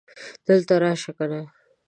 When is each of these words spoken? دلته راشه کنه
دلته 0.47 0.73
راشه 0.83 1.11
کنه 1.17 1.41